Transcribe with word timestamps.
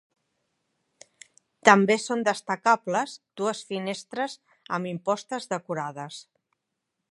També 1.69 1.97
són 2.05 2.23
destacables 2.29 3.13
dues 3.41 3.63
finestres 3.73 4.37
amb 4.79 4.93
impostes 4.95 5.49
decorades. 5.55 6.19